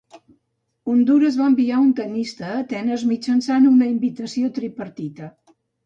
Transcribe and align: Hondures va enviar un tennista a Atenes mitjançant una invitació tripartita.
Hondures 0.93 1.37
va 1.41 1.45
enviar 1.51 1.83
un 1.83 1.91
tennista 2.01 2.47
a 2.49 2.57
Atenes 2.65 3.07
mitjançant 3.13 3.71
una 3.77 3.95
invitació 3.95 4.55
tripartita. 4.61 5.35